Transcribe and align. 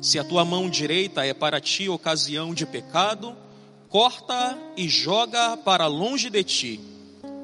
Se 0.00 0.18
a 0.18 0.24
tua 0.24 0.46
mão 0.46 0.70
direita 0.70 1.26
é 1.26 1.34
para 1.34 1.60
ti 1.60 1.86
ocasião 1.86 2.54
de 2.54 2.64
pecado, 2.64 3.36
corta 3.86 4.56
e 4.74 4.88
joga 4.88 5.58
para 5.58 5.86
longe 5.86 6.30
de 6.30 6.42
ti. 6.42 6.80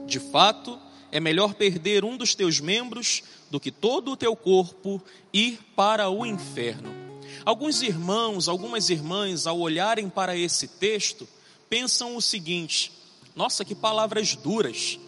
De 0.07 0.19
fato, 0.19 0.79
é 1.13 1.21
melhor 1.21 1.53
perder 1.53 2.03
um 2.03 2.17
dos 2.17 2.35
teus 2.35 2.59
membros 2.59 3.23
do 3.51 3.61
que 3.61 3.71
todo 3.71 4.13
o 4.13 4.17
teu 4.17 4.35
corpo 4.35 5.03
ir 5.35 5.61
para 5.77 6.09
o 6.09 6.25
inferno. 6.25 6.91
Alguns 7.45 7.83
irmãos, 7.83 8.49
algumas 8.49 8.89
irmãs, 8.89 9.47
ao 9.47 9.59
olharem 9.59 10.09
para 10.09 10.35
esse 10.35 10.67
texto, 10.67 11.29
pensam 11.69 12.17
o 12.17 12.23
seguinte: 12.23 12.91
nossa, 13.35 13.67
que 13.67 13.75
palavras 13.75 14.35
duras. 14.35 14.99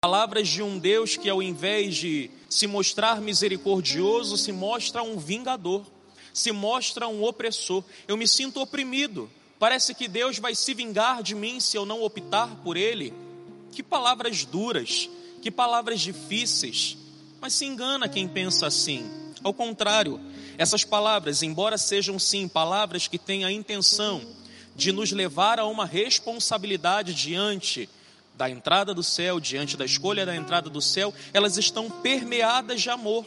Palavras 0.00 0.48
de 0.48 0.62
um 0.62 0.78
Deus 0.78 1.16
que, 1.16 1.28
ao 1.28 1.42
invés 1.42 1.96
de 1.96 2.30
se 2.48 2.68
mostrar 2.68 3.20
misericordioso, 3.20 4.36
se 4.36 4.52
mostra 4.52 5.02
um 5.02 5.18
vingador 5.18 5.84
se 6.32 6.52
mostra 6.52 7.08
um 7.08 7.22
opressor. 7.22 7.84
Eu 8.06 8.16
me 8.16 8.26
sinto 8.26 8.60
oprimido. 8.60 9.30
Parece 9.58 9.94
que 9.94 10.08
Deus 10.08 10.38
vai 10.38 10.54
se 10.54 10.74
vingar 10.74 11.22
de 11.22 11.34
mim 11.34 11.60
se 11.60 11.76
eu 11.76 11.86
não 11.86 12.02
optar 12.02 12.48
por 12.64 12.76
Ele. 12.76 13.12
Que 13.70 13.82
palavras 13.82 14.44
duras, 14.44 15.08
que 15.40 15.50
palavras 15.50 16.00
difíceis. 16.00 16.96
Mas 17.40 17.54
se 17.54 17.64
engana 17.64 18.08
quem 18.08 18.26
pensa 18.26 18.66
assim. 18.66 19.08
Ao 19.42 19.52
contrário, 19.52 20.20
essas 20.56 20.84
palavras, 20.84 21.42
embora 21.42 21.76
sejam 21.78 22.18
sim 22.18 22.46
palavras 22.46 23.08
que 23.08 23.18
têm 23.18 23.44
a 23.44 23.50
intenção 23.50 24.22
de 24.74 24.92
nos 24.92 25.12
levar 25.12 25.58
a 25.58 25.66
uma 25.66 25.84
responsabilidade 25.84 27.14
diante 27.14 27.88
da 28.34 28.48
entrada 28.48 28.94
do 28.94 29.02
céu, 29.02 29.38
diante 29.38 29.76
da 29.76 29.84
escolha 29.84 30.24
da 30.24 30.34
entrada 30.34 30.70
do 30.70 30.80
céu, 30.80 31.12
elas 31.32 31.58
estão 31.58 31.90
permeadas 31.90 32.80
de 32.80 32.90
amor. 32.90 33.26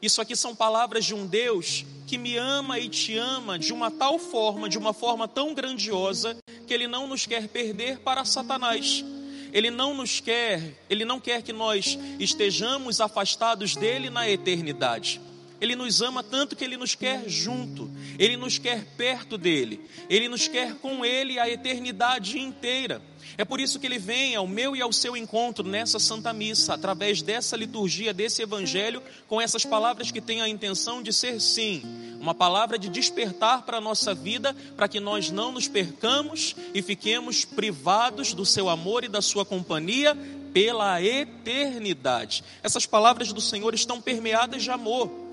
Isso 0.00 0.20
aqui 0.20 0.36
são 0.36 0.54
palavras 0.54 1.04
de 1.04 1.14
um 1.14 1.26
Deus 1.26 1.84
que 2.06 2.18
me 2.18 2.36
ama 2.36 2.78
e 2.78 2.88
te 2.88 3.16
ama 3.16 3.58
de 3.58 3.72
uma 3.72 3.90
tal 3.90 4.18
forma, 4.18 4.68
de 4.68 4.78
uma 4.78 4.92
forma 4.92 5.26
tão 5.26 5.54
grandiosa, 5.54 6.36
que 6.66 6.72
Ele 6.72 6.86
não 6.86 7.06
nos 7.08 7.26
quer 7.26 7.48
perder 7.48 7.98
para 8.00 8.24
Satanás. 8.24 9.04
Ele 9.52 9.70
não 9.70 9.94
nos 9.94 10.20
quer, 10.20 10.74
Ele 10.88 11.04
não 11.04 11.18
quer 11.18 11.42
que 11.42 11.52
nós 11.52 11.98
estejamos 12.20 13.00
afastados 13.00 13.74
dele 13.74 14.10
na 14.10 14.28
eternidade. 14.28 15.20
Ele 15.60 15.74
nos 15.74 16.02
ama 16.02 16.22
tanto 16.22 16.54
que 16.54 16.64
Ele 16.64 16.76
nos 16.76 16.94
quer 16.94 17.28
junto, 17.28 17.90
Ele 18.18 18.36
nos 18.36 18.58
quer 18.58 18.84
perto 18.96 19.38
dele, 19.38 19.80
Ele 20.08 20.28
nos 20.28 20.48
quer 20.48 20.74
com 20.76 21.04
Ele 21.04 21.38
a 21.38 21.48
eternidade 21.48 22.38
inteira. 22.38 23.00
É 23.38 23.44
por 23.44 23.60
isso 23.60 23.78
que 23.78 23.86
Ele 23.86 23.98
vem 23.98 24.34
ao 24.34 24.46
meu 24.46 24.74
e 24.74 24.80
ao 24.80 24.92
seu 24.92 25.16
encontro 25.16 25.66
nessa 25.66 25.98
Santa 25.98 26.32
Missa, 26.32 26.74
através 26.74 27.20
dessa 27.20 27.56
liturgia, 27.56 28.14
desse 28.14 28.42
Evangelho, 28.42 29.02
com 29.28 29.40
essas 29.40 29.64
palavras 29.64 30.10
que 30.10 30.20
têm 30.20 30.40
a 30.40 30.48
intenção 30.48 31.02
de 31.02 31.12
ser, 31.12 31.40
sim, 31.40 31.82
uma 32.18 32.34
palavra 32.34 32.78
de 32.78 32.88
despertar 32.88 33.62
para 33.62 33.78
a 33.78 33.80
nossa 33.80 34.14
vida, 34.14 34.54
para 34.76 34.88
que 34.88 35.00
nós 35.00 35.30
não 35.30 35.52
nos 35.52 35.68
percamos 35.68 36.56
e 36.72 36.80
fiquemos 36.80 37.44
privados 37.44 38.32
do 38.32 38.46
seu 38.46 38.68
amor 38.68 39.04
e 39.04 39.08
da 39.08 39.20
sua 39.20 39.44
companhia 39.44 40.16
pela 40.52 41.02
eternidade. 41.02 42.42
Essas 42.62 42.86
palavras 42.86 43.32
do 43.32 43.40
Senhor 43.42 43.74
estão 43.74 44.00
permeadas 44.00 44.62
de 44.62 44.70
amor. 44.70 45.25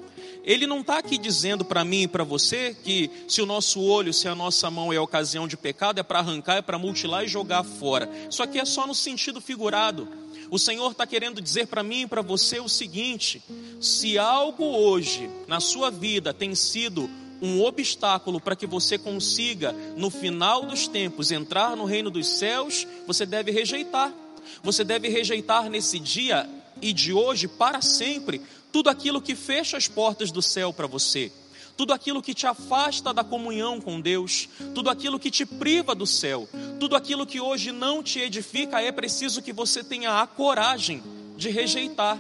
Ele 0.44 0.68
não 0.68 0.82
está 0.82 0.98
aqui 0.98 1.18
dizendo 1.18 1.64
para 1.64 1.86
mim 1.86 2.02
e 2.02 2.08
para 2.08 2.24
você 2.24 2.76
que 2.84 3.10
se 3.30 3.42
o 3.42 3.46
nosso 3.46 3.80
olho, 3.82 4.14
se 4.14 4.28
a 4.28 4.36
nossa 4.36 4.70
mão 4.70 4.92
é 4.92 5.00
ocasião 5.00 5.48
de 5.48 5.56
pecado, 5.56 6.00
é 6.00 6.04
para 6.04 6.20
arrancar, 6.20 6.58
é 6.58 6.62
para 6.62 6.78
mutilar 6.78 7.24
e 7.24 7.28
jogar 7.30 7.64
fora. 7.64 8.10
Isso 8.30 8.44
aqui 8.44 8.60
é 8.60 8.66
só 8.66 8.86
no 8.86 8.94
sentido 8.94 9.40
figurado. 9.40 10.08
O 10.52 10.60
Senhor 10.60 10.92
está 10.92 11.08
querendo 11.08 11.42
dizer 11.42 11.68
para 11.68 11.82
mim 11.82 12.02
e 12.02 12.08
para 12.08 12.22
você 12.22 12.60
o 12.60 12.68
seguinte: 12.68 13.42
se 13.80 14.18
algo 14.18 14.66
hoje 14.66 15.30
na 15.48 15.62
sua 15.62 15.90
vida 15.90 16.34
tem 16.34 16.54
sido 16.54 17.10
um 17.42 17.62
obstáculo 17.62 18.40
para 18.40 18.56
que 18.56 18.68
você 18.68 18.98
consiga, 18.98 19.74
no 19.98 20.10
final 20.10 20.66
dos 20.66 20.88
tempos, 20.88 21.32
entrar 21.32 21.76
no 21.76 21.86
reino 21.86 22.10
dos 22.10 22.28
céus, 22.28 22.86
você 23.08 23.26
deve 23.26 23.52
rejeitar. 23.52 24.14
Você 24.62 24.84
deve 24.84 25.08
rejeitar 25.08 25.70
nesse 25.70 26.00
dia 26.00 26.50
e 26.82 26.92
de 26.92 27.14
hoje 27.14 27.48
para 27.48 27.82
sempre 27.82 28.42
tudo 28.74 28.90
aquilo 28.90 29.22
que 29.22 29.36
fecha 29.36 29.78
as 29.78 29.88
portas 29.88 30.32
do 30.32 30.42
céu 30.42 30.74
para 30.74 30.88
você, 30.88 31.32
tudo 31.78 31.94
aquilo 31.94 32.24
que 32.24 32.34
te 32.34 32.48
afasta 32.48 33.14
da 33.14 33.24
comunhão 33.24 33.80
com 33.80 34.02
Deus, 34.02 34.50
tudo 34.74 34.90
aquilo 34.90 35.20
que 35.20 35.30
te 35.30 35.46
priva 35.46 35.94
do 35.94 36.08
céu, 36.08 36.50
tudo 36.80 36.96
aquilo 36.96 37.26
que 37.26 37.40
hoje 37.40 37.72
não 37.72 38.02
te 38.02 38.20
edifica, 38.20 38.82
é 38.82 38.92
preciso 38.92 39.44
que 39.44 39.54
você 39.54 39.84
tenha 39.84 40.20
a 40.20 40.26
coragem 40.26 41.04
de 41.38 41.50
rejeitar, 41.50 42.20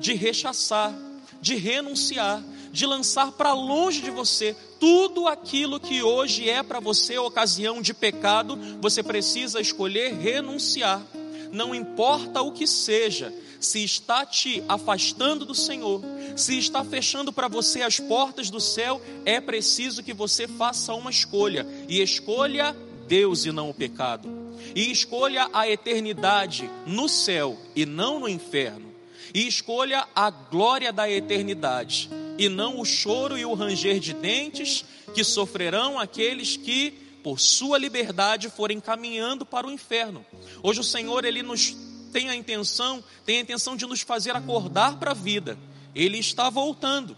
de 0.00 0.14
rechaçar, 0.14 0.92
de 1.38 1.54
renunciar, 1.54 2.42
de 2.72 2.86
lançar 2.86 3.32
para 3.32 3.52
longe 3.52 4.00
de 4.00 4.10
você 4.10 4.56
tudo 4.78 5.28
aquilo 5.28 5.78
que 5.78 6.02
hoje 6.02 6.48
é 6.48 6.62
para 6.62 6.80
você 6.80 7.18
ocasião 7.18 7.82
de 7.82 7.92
pecado, 7.92 8.58
você 8.80 9.02
precisa 9.02 9.60
escolher 9.60 10.14
renunciar. 10.14 11.02
Não 11.52 11.74
importa 11.74 12.42
o 12.42 12.52
que 12.52 12.66
seja, 12.66 13.32
se 13.58 13.84
está 13.84 14.24
te 14.24 14.62
afastando 14.68 15.44
do 15.44 15.54
Senhor, 15.54 16.00
se 16.36 16.58
está 16.58 16.82
fechando 16.84 17.32
para 17.32 17.48
você 17.48 17.82
as 17.82 18.00
portas 18.00 18.48
do 18.48 18.60
céu, 18.60 19.00
é 19.24 19.40
preciso 19.40 20.02
que 20.02 20.14
você 20.14 20.48
faça 20.48 20.94
uma 20.94 21.10
escolha 21.10 21.66
e 21.88 22.00
escolha 22.00 22.74
Deus 23.06 23.44
e 23.44 23.52
não 23.52 23.68
o 23.68 23.74
pecado. 23.74 24.28
E 24.74 24.90
escolha 24.90 25.50
a 25.52 25.68
eternidade 25.68 26.70
no 26.86 27.08
céu 27.08 27.58
e 27.74 27.84
não 27.84 28.20
no 28.20 28.28
inferno. 28.28 28.90
E 29.34 29.46
escolha 29.46 30.06
a 30.14 30.30
glória 30.30 30.92
da 30.92 31.10
eternidade 31.10 32.08
e 32.38 32.48
não 32.48 32.80
o 32.80 32.84
choro 32.84 33.36
e 33.36 33.44
o 33.44 33.54
ranger 33.54 33.98
de 34.00 34.14
dentes 34.14 34.84
que 35.12 35.22
sofrerão 35.24 35.98
aqueles 35.98 36.56
que 36.56 37.09
por 37.22 37.40
sua 37.40 37.78
liberdade 37.78 38.50
forem 38.50 38.80
caminhando 38.80 39.44
para 39.46 39.66
o 39.66 39.70
inferno. 39.70 40.24
Hoje 40.62 40.80
o 40.80 40.84
Senhor 40.84 41.24
ele 41.24 41.42
nos 41.42 41.76
tem 42.12 42.28
a 42.28 42.34
intenção, 42.34 43.02
tem 43.24 43.38
a 43.38 43.40
intenção 43.40 43.76
de 43.76 43.86
nos 43.86 44.00
fazer 44.00 44.34
acordar 44.34 44.98
para 44.98 45.12
a 45.12 45.14
vida. 45.14 45.58
Ele 45.94 46.18
está 46.18 46.50
voltando. 46.50 47.16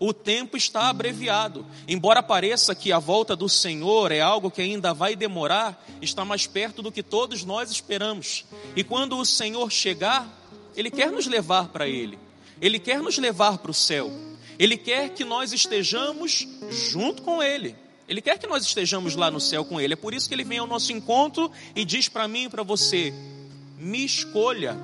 O 0.00 0.12
tempo 0.12 0.56
está 0.56 0.88
abreviado. 0.88 1.66
Embora 1.88 2.22
pareça 2.22 2.74
que 2.74 2.92
a 2.92 2.98
volta 2.98 3.34
do 3.34 3.48
Senhor 3.48 4.12
é 4.12 4.20
algo 4.20 4.50
que 4.50 4.62
ainda 4.62 4.94
vai 4.94 5.16
demorar, 5.16 5.84
está 6.00 6.24
mais 6.24 6.46
perto 6.46 6.82
do 6.82 6.92
que 6.92 7.02
todos 7.02 7.44
nós 7.44 7.70
esperamos. 7.70 8.44
E 8.76 8.84
quando 8.84 9.18
o 9.18 9.24
Senhor 9.24 9.70
chegar, 9.72 10.28
Ele 10.76 10.90
quer 10.90 11.10
nos 11.10 11.26
levar 11.26 11.68
para 11.68 11.88
Ele. 11.88 12.18
Ele 12.60 12.78
quer 12.78 13.00
nos 13.00 13.18
levar 13.18 13.58
para 13.58 13.70
o 13.70 13.74
céu. 13.74 14.10
Ele 14.58 14.76
quer 14.76 15.10
que 15.10 15.24
nós 15.24 15.52
estejamos 15.52 16.46
junto 16.70 17.22
com 17.22 17.42
Ele. 17.42 17.74
Ele 18.08 18.22
quer 18.22 18.38
que 18.38 18.46
nós 18.46 18.64
estejamos 18.64 19.14
lá 19.14 19.30
no 19.30 19.38
céu 19.38 19.64
com 19.64 19.78
Ele. 19.80 19.92
É 19.92 19.96
por 19.96 20.14
isso 20.14 20.28
que 20.28 20.34
Ele 20.34 20.44
vem 20.44 20.58
ao 20.58 20.66
nosso 20.66 20.92
encontro 20.92 21.52
e 21.76 21.84
diz 21.84 22.08
para 22.08 22.26
mim 22.26 22.44
e 22.44 22.48
para 22.48 22.62
você: 22.62 23.12
me 23.78 24.04
escolha. 24.04 24.76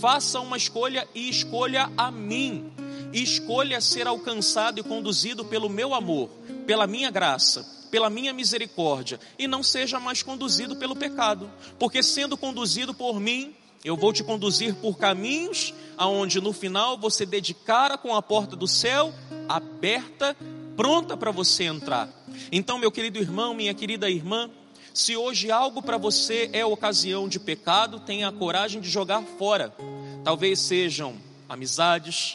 Faça 0.00 0.40
uma 0.40 0.56
escolha 0.56 1.06
e 1.14 1.28
escolha 1.28 1.90
a 1.96 2.10
mim. 2.10 2.72
Escolha 3.12 3.80
ser 3.80 4.06
alcançado 4.06 4.78
e 4.78 4.82
conduzido 4.82 5.44
pelo 5.44 5.68
meu 5.68 5.92
amor, 5.92 6.30
pela 6.66 6.86
minha 6.86 7.10
graça, 7.10 7.66
pela 7.90 8.08
minha 8.08 8.32
misericórdia, 8.32 9.20
e 9.38 9.46
não 9.46 9.62
seja 9.62 10.00
mais 10.00 10.22
conduzido 10.22 10.76
pelo 10.76 10.96
pecado, 10.96 11.50
porque 11.78 12.02
sendo 12.02 12.38
conduzido 12.38 12.94
por 12.94 13.20
mim, 13.20 13.54
eu 13.84 13.96
vou 13.96 14.14
te 14.14 14.24
conduzir 14.24 14.74
por 14.76 14.96
caminhos 14.96 15.74
aonde 15.98 16.40
no 16.40 16.52
final 16.52 16.96
você 16.96 17.26
dedicara 17.26 17.98
com 17.98 18.14
a 18.14 18.22
porta 18.22 18.56
do 18.56 18.66
céu 18.66 19.12
aberta, 19.48 20.34
pronta 20.74 21.16
para 21.16 21.30
você 21.30 21.64
entrar. 21.64 22.21
Então, 22.50 22.78
meu 22.78 22.90
querido 22.90 23.18
irmão, 23.18 23.54
minha 23.54 23.74
querida 23.74 24.10
irmã, 24.10 24.50
se 24.94 25.16
hoje 25.16 25.50
algo 25.50 25.82
para 25.82 25.96
você 25.96 26.50
é 26.52 26.64
ocasião 26.64 27.28
de 27.28 27.40
pecado, 27.40 28.00
tenha 28.00 28.28
a 28.28 28.32
coragem 28.32 28.80
de 28.80 28.90
jogar 28.90 29.22
fora. 29.38 29.74
Talvez 30.22 30.60
sejam 30.60 31.16
amizades, 31.48 32.34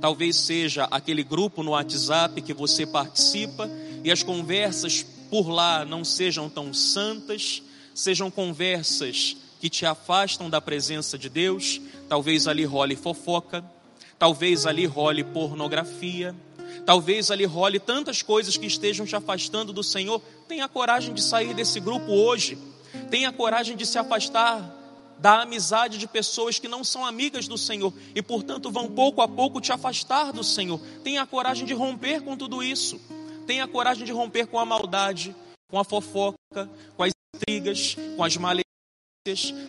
talvez 0.00 0.36
seja 0.36 0.84
aquele 0.90 1.22
grupo 1.22 1.62
no 1.62 1.72
WhatsApp 1.72 2.40
que 2.42 2.54
você 2.54 2.86
participa 2.86 3.68
e 4.04 4.10
as 4.10 4.22
conversas 4.22 5.04
por 5.30 5.48
lá 5.48 5.84
não 5.84 6.04
sejam 6.04 6.48
tão 6.48 6.72
santas, 6.72 7.62
sejam 7.94 8.30
conversas 8.30 9.36
que 9.60 9.68
te 9.68 9.84
afastam 9.84 10.48
da 10.48 10.60
presença 10.60 11.18
de 11.18 11.28
Deus. 11.28 11.80
Talvez 12.08 12.46
ali 12.46 12.64
role 12.64 12.94
fofoca, 12.94 13.64
talvez 14.18 14.66
ali 14.66 14.86
role 14.86 15.24
pornografia, 15.24 16.34
Talvez 16.84 17.30
ali 17.30 17.44
role 17.44 17.78
tantas 17.78 18.22
coisas 18.22 18.56
que 18.56 18.66
estejam 18.66 19.06
te 19.06 19.16
afastando 19.16 19.72
do 19.72 19.82
Senhor. 19.82 20.20
Tenha 20.48 20.68
coragem 20.68 21.14
de 21.14 21.22
sair 21.22 21.54
desse 21.54 21.80
grupo 21.80 22.12
hoje. 22.12 22.58
Tenha 23.10 23.32
coragem 23.32 23.76
de 23.76 23.86
se 23.86 23.98
afastar 23.98 24.74
da 25.18 25.42
amizade 25.42 25.98
de 25.98 26.06
pessoas 26.06 26.58
que 26.58 26.68
não 26.68 26.84
são 26.84 27.04
amigas 27.04 27.48
do 27.48 27.56
Senhor 27.56 27.92
e, 28.14 28.20
portanto, 28.22 28.70
vão 28.70 28.88
pouco 28.88 29.22
a 29.22 29.28
pouco 29.28 29.60
te 29.60 29.72
afastar 29.72 30.32
do 30.32 30.44
Senhor. 30.44 30.80
Tenha 31.02 31.26
coragem 31.26 31.64
de 31.64 31.74
romper 31.74 32.22
com 32.22 32.36
tudo 32.36 32.62
isso. 32.62 33.00
Tenha 33.46 33.66
coragem 33.66 34.04
de 34.04 34.12
romper 34.12 34.46
com 34.46 34.58
a 34.58 34.64
maldade, 34.64 35.34
com 35.68 35.78
a 35.78 35.84
fofoca, 35.84 36.68
com 36.96 37.02
as 37.02 37.12
intrigas, 37.34 37.96
com 38.16 38.24
as 38.24 38.36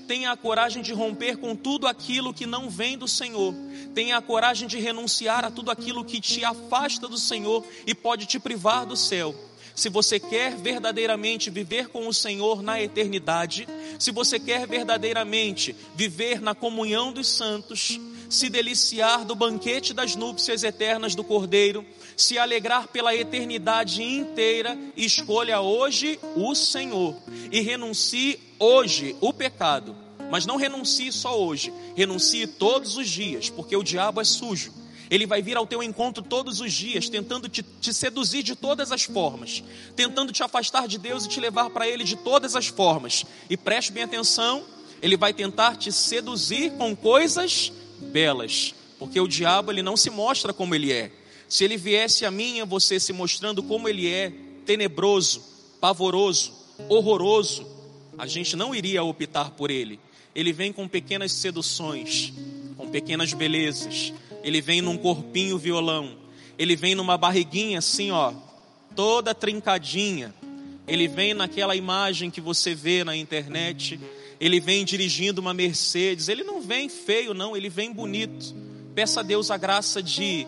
Tenha 0.07 0.31
a 0.31 0.37
coragem 0.37 0.81
de 0.81 0.93
romper 0.93 1.37
com 1.37 1.55
tudo 1.55 1.87
aquilo 1.87 2.33
que 2.33 2.45
não 2.45 2.69
vem 2.69 2.97
do 2.97 3.07
Senhor. 3.07 3.53
Tenha 3.93 4.17
a 4.17 4.21
coragem 4.21 4.67
de 4.67 4.79
renunciar 4.79 5.45
a 5.45 5.51
tudo 5.51 5.71
aquilo 5.71 6.05
que 6.05 6.21
te 6.21 6.43
afasta 6.43 7.07
do 7.07 7.17
Senhor 7.17 7.65
e 7.85 7.95
pode 7.95 8.25
te 8.25 8.39
privar 8.39 8.85
do 8.85 8.95
céu. 8.95 9.33
Se 9.77 9.89
você 9.89 10.19
quer 10.19 10.55
verdadeiramente 10.55 11.51
viver 11.51 11.89
com 11.89 12.07
o 12.07 12.13
Senhor 12.13 12.63
na 12.63 12.81
eternidade, 12.81 13.67
se 13.99 14.09
você 14.09 14.39
quer 14.39 14.65
verdadeiramente 14.65 15.75
viver 15.95 16.41
na 16.41 16.55
comunhão 16.55 17.11
dos 17.11 17.27
santos, 17.27 17.99
se 18.29 18.49
deliciar 18.49 19.23
do 19.25 19.35
banquete 19.35 19.93
das 19.93 20.15
núpcias 20.15 20.63
eternas 20.63 21.15
do 21.15 21.23
Cordeiro, 21.23 21.85
se 22.15 22.37
alegrar 22.37 22.87
pela 22.87 23.15
eternidade 23.15 24.01
inteira, 24.01 24.77
escolha 24.95 25.61
hoje 25.61 26.19
o 26.35 26.53
Senhor 26.55 27.15
e 27.51 27.61
renuncie 27.61 28.39
hoje 28.59 29.15
o 29.21 29.31
pecado. 29.31 29.95
Mas 30.29 30.45
não 30.45 30.57
renuncie 30.57 31.11
só 31.11 31.39
hoje, 31.39 31.71
renuncie 31.95 32.47
todos 32.47 32.97
os 32.97 33.07
dias, 33.07 33.49
porque 33.49 33.75
o 33.75 33.83
diabo 33.83 34.19
é 34.19 34.23
sujo. 34.23 34.73
Ele 35.09 35.25
vai 35.25 35.41
vir 35.41 35.55
ao 35.55 35.65
teu 35.65 35.81
encontro 35.81 36.21
todos 36.21 36.59
os 36.59 36.73
dias, 36.73 37.07
tentando 37.07 37.47
te, 37.47 37.63
te 37.63 37.93
seduzir 37.93 38.43
de 38.43 38.55
todas 38.55 38.91
as 38.91 39.03
formas, 39.03 39.63
tentando 39.95 40.33
te 40.33 40.43
afastar 40.43 40.85
de 40.85 40.97
Deus 40.97 41.25
e 41.25 41.29
te 41.29 41.39
levar 41.39 41.69
para 41.69 41.87
Ele 41.87 42.03
de 42.03 42.17
todas 42.17 42.57
as 42.57 42.67
formas. 42.67 43.25
E 43.49 43.55
preste 43.55 43.93
bem 43.93 44.03
atenção, 44.03 44.65
ele 45.01 45.15
vai 45.17 45.33
tentar 45.33 45.75
te 45.75 45.91
seduzir 45.91 46.71
com 46.71 46.95
coisas 46.95 47.71
belas, 48.17 48.73
porque 48.97 49.21
o 49.21 49.27
diabo 49.27 49.71
ele 49.71 49.83
não 49.83 49.95
se 49.95 50.09
mostra 50.09 50.51
como 50.51 50.73
ele 50.73 50.91
é. 50.91 51.11
Se 51.47 51.63
ele 51.63 51.77
viesse 51.77 52.25
a 52.25 52.31
mim 52.31 52.59
a 52.59 52.65
você 52.65 52.99
se 52.99 53.13
mostrando 53.13 53.61
como 53.61 53.87
ele 53.87 54.11
é, 54.11 54.33
tenebroso, 54.65 55.43
pavoroso, 55.79 56.51
horroroso, 56.89 57.67
a 58.17 58.25
gente 58.25 58.55
não 58.55 58.73
iria 58.73 59.03
optar 59.03 59.51
por 59.51 59.69
ele. 59.69 59.99
Ele 60.33 60.51
vem 60.51 60.73
com 60.73 60.87
pequenas 60.87 61.31
seduções, 61.31 62.33
com 62.75 62.89
pequenas 62.89 63.33
belezas. 63.33 64.11
Ele 64.43 64.61
vem 64.61 64.81
num 64.81 64.97
corpinho 64.97 65.59
violão. 65.59 66.17
Ele 66.57 66.75
vem 66.75 66.95
numa 66.95 67.19
barriguinha 67.19 67.77
assim, 67.77 68.09
ó, 68.09 68.33
toda 68.95 69.35
trincadinha. 69.35 70.33
Ele 70.87 71.07
vem 71.07 71.33
naquela 71.33 71.75
imagem 71.75 72.31
que 72.31 72.39
você 72.39 72.73
vê 72.73 73.03
na 73.03 73.15
internet 73.15 73.99
ele 74.39 74.59
vem 74.59 74.85
dirigindo 74.85 75.41
uma 75.41 75.53
Mercedes, 75.53 76.27
ele 76.27 76.43
não 76.43 76.61
vem 76.61 76.87
feio, 76.89 77.33
não, 77.33 77.57
ele 77.57 77.69
vem 77.69 77.91
bonito. 77.91 78.55
Peça 78.93 79.19
a 79.19 79.23
Deus 79.23 79.49
a 79.49 79.57
graça 79.57 80.01
de, 80.01 80.47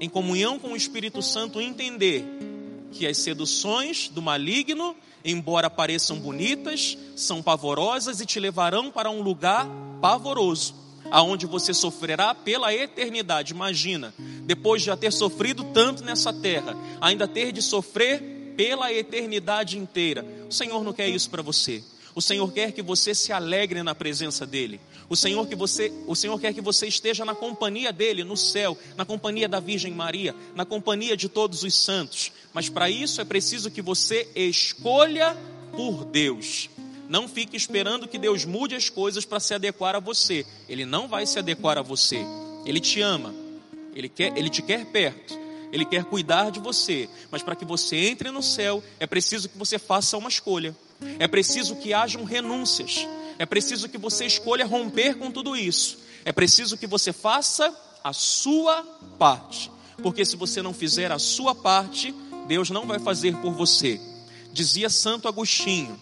em 0.00 0.08
comunhão 0.08 0.58
com 0.58 0.72
o 0.72 0.76
Espírito 0.76 1.22
Santo, 1.22 1.60
entender 1.60 2.24
que 2.92 3.06
as 3.06 3.18
seduções 3.18 4.08
do 4.08 4.22
maligno, 4.22 4.96
embora 5.24 5.68
pareçam 5.68 6.18
bonitas, 6.18 6.96
são 7.14 7.42
pavorosas 7.42 8.20
e 8.20 8.26
te 8.26 8.40
levarão 8.40 8.90
para 8.90 9.10
um 9.10 9.20
lugar 9.20 9.68
pavoroso, 10.00 10.74
aonde 11.10 11.44
você 11.44 11.74
sofrerá 11.74 12.34
pela 12.34 12.72
eternidade. 12.72 13.52
Imagina, 13.52 14.14
depois 14.44 14.80
de 14.80 14.86
já 14.86 14.96
ter 14.96 15.12
sofrido 15.12 15.62
tanto 15.74 16.02
nessa 16.02 16.32
terra, 16.32 16.74
ainda 17.02 17.28
ter 17.28 17.52
de 17.52 17.60
sofrer 17.60 18.35
pela 18.56 18.92
eternidade 18.92 19.78
inteira. 19.78 20.24
O 20.48 20.52
Senhor 20.52 20.82
não 20.82 20.92
quer 20.92 21.08
isso 21.08 21.28
para 21.30 21.42
você. 21.42 21.82
O 22.16 22.22
Senhor 22.22 22.50
quer 22.50 22.72
que 22.72 22.80
você 22.80 23.14
se 23.14 23.30
alegre 23.30 23.82
na 23.82 23.94
presença 23.94 24.46
dele. 24.46 24.80
O 25.06 25.14
Senhor 25.14 25.46
que 25.46 25.54
você, 25.54 25.92
o 26.06 26.16
Senhor 26.16 26.40
quer 26.40 26.54
que 26.54 26.62
você 26.62 26.86
esteja 26.86 27.26
na 27.26 27.34
companhia 27.34 27.92
dele 27.92 28.24
no 28.24 28.38
céu, 28.38 28.76
na 28.96 29.04
companhia 29.04 29.46
da 29.46 29.60
Virgem 29.60 29.92
Maria, 29.92 30.34
na 30.54 30.64
companhia 30.64 31.14
de 31.14 31.28
todos 31.28 31.62
os 31.62 31.74
santos. 31.74 32.32
Mas 32.54 32.70
para 32.70 32.88
isso 32.88 33.20
é 33.20 33.24
preciso 33.24 33.70
que 33.70 33.82
você 33.82 34.26
escolha 34.34 35.36
por 35.72 36.06
Deus. 36.06 36.70
Não 37.06 37.28
fique 37.28 37.54
esperando 37.54 38.08
que 38.08 38.18
Deus 38.18 38.46
mude 38.46 38.74
as 38.74 38.88
coisas 38.88 39.26
para 39.26 39.38
se 39.38 39.52
adequar 39.52 39.94
a 39.94 40.00
você. 40.00 40.46
Ele 40.68 40.86
não 40.86 41.06
vai 41.06 41.26
se 41.26 41.38
adequar 41.38 41.76
a 41.76 41.82
você. 41.82 42.18
Ele 42.64 42.80
te 42.80 43.02
ama. 43.02 43.34
Ele 43.94 44.08
quer, 44.08 44.36
ele 44.36 44.48
te 44.48 44.62
quer 44.62 44.86
perto. 44.86 45.38
Ele 45.76 45.84
quer 45.84 46.04
cuidar 46.04 46.50
de 46.50 46.58
você. 46.58 47.06
Mas 47.30 47.42
para 47.42 47.54
que 47.54 47.64
você 47.64 47.96
entre 47.96 48.30
no 48.30 48.42
céu, 48.42 48.82
é 48.98 49.06
preciso 49.06 49.46
que 49.46 49.58
você 49.58 49.78
faça 49.78 50.16
uma 50.16 50.30
escolha. 50.30 50.74
É 51.18 51.28
preciso 51.28 51.76
que 51.76 51.92
hajam 51.92 52.24
renúncias. 52.24 53.06
É 53.38 53.44
preciso 53.44 53.86
que 53.86 53.98
você 53.98 54.24
escolha 54.24 54.64
romper 54.64 55.18
com 55.18 55.30
tudo 55.30 55.54
isso. 55.54 55.98
É 56.24 56.32
preciso 56.32 56.78
que 56.78 56.86
você 56.86 57.12
faça 57.12 57.70
a 58.02 58.14
sua 58.14 58.82
parte. 59.18 59.70
Porque 60.02 60.24
se 60.24 60.34
você 60.34 60.62
não 60.62 60.72
fizer 60.72 61.12
a 61.12 61.18
sua 61.18 61.54
parte, 61.54 62.14
Deus 62.48 62.70
não 62.70 62.86
vai 62.86 62.98
fazer 62.98 63.36
por 63.36 63.52
você. 63.52 64.00
Dizia 64.50 64.88
Santo 64.88 65.28
Agostinho: 65.28 66.00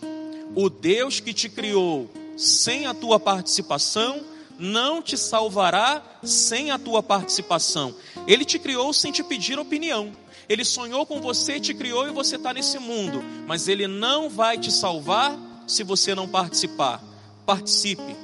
O 0.55 0.71
Deus 0.71 1.19
que 1.19 1.35
te 1.35 1.49
criou 1.49 2.09
sem 2.37 2.87
a 2.87 2.95
tua 2.95 3.19
participação 3.19 4.23
não 4.59 5.03
te 5.03 5.17
salvará 5.17 6.03
sem 6.23 6.71
a 6.71 6.79
tua 6.79 7.03
participação. 7.03 7.95
Ele 8.27 8.45
te 8.45 8.59
criou 8.59 8.93
sem 8.93 9.13
te 9.13 9.23
pedir 9.23 9.59
opinião. 9.59 10.13
Ele 10.49 10.65
sonhou 10.65 11.07
com 11.07 11.21
você, 11.21 11.59
te 11.59 11.73
criou 11.75 12.07
e 12.07 12.13
você 12.13 12.37
está 12.37 12.53
nesse 12.53 12.79
mundo. 12.79 13.23
Mas 13.47 13.69
Ele 13.69 13.87
não 13.87 14.29
vai 14.29 14.59
te 14.59 14.71
salvar 14.71 15.39
se 15.67 15.83
você 15.83 16.15
não 16.15 16.29
participar. 16.29 17.03
Participe, 17.47 18.17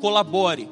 colabore, 0.00 0.68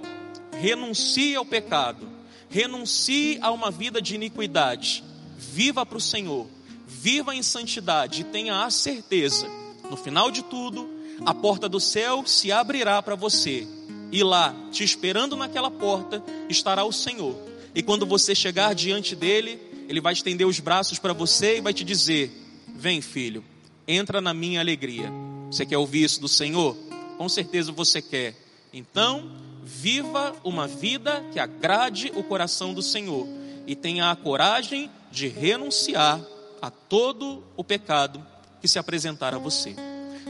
renuncie 0.52 1.34
ao 1.36 1.44
pecado, 1.44 2.08
renuncie 2.48 3.38
a 3.40 3.50
uma 3.50 3.70
vida 3.70 4.00
de 4.00 4.14
iniquidade. 4.14 5.04
Viva 5.38 5.84
para 5.84 5.98
o 5.98 6.00
Senhor, 6.00 6.46
viva 6.86 7.34
em 7.34 7.42
santidade 7.42 8.22
e 8.22 8.24
tenha 8.24 8.64
a 8.64 8.70
certeza, 8.70 9.46
no 9.90 9.96
final 9.96 10.30
de 10.30 10.42
tudo, 10.42 10.88
a 11.24 11.32
porta 11.32 11.68
do 11.68 11.80
céu 11.80 12.24
se 12.26 12.52
abrirá 12.52 13.00
para 13.02 13.14
você. 13.14 13.66
E 14.12 14.22
lá, 14.22 14.54
te 14.70 14.84
esperando 14.84 15.36
naquela 15.36 15.70
porta, 15.70 16.22
estará 16.48 16.84
o 16.84 16.92
Senhor. 16.92 17.36
E 17.74 17.82
quando 17.82 18.06
você 18.06 18.34
chegar 18.34 18.74
diante 18.74 19.14
dele, 19.14 19.60
ele 19.88 20.00
vai 20.00 20.12
estender 20.12 20.46
os 20.46 20.60
braços 20.60 20.98
para 20.98 21.12
você 21.12 21.58
e 21.58 21.60
vai 21.60 21.74
te 21.74 21.84
dizer: 21.84 22.30
Vem, 22.74 23.00
filho, 23.00 23.44
entra 23.86 24.20
na 24.20 24.32
minha 24.32 24.60
alegria. 24.60 25.12
Você 25.50 25.64
quer 25.66 25.78
ouvir 25.78 26.04
isso 26.04 26.20
do 26.20 26.28
Senhor? 26.28 26.76
Com 27.18 27.28
certeza 27.28 27.72
você 27.72 28.02
quer. 28.02 28.34
Então, 28.72 29.30
viva 29.62 30.34
uma 30.44 30.66
vida 30.66 31.24
que 31.32 31.38
agrade 31.38 32.12
o 32.14 32.22
coração 32.22 32.72
do 32.72 32.82
Senhor 32.82 33.26
e 33.66 33.74
tenha 33.74 34.10
a 34.10 34.16
coragem 34.16 34.90
de 35.10 35.28
renunciar 35.28 36.20
a 36.60 36.70
todo 36.70 37.42
o 37.56 37.64
pecado 37.64 38.24
que 38.60 38.68
se 38.68 38.78
apresentar 38.78 39.34
a 39.34 39.38
você. 39.38 39.74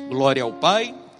Glória 0.09 0.43
ao 0.43 0.53
Pai, 0.55 0.95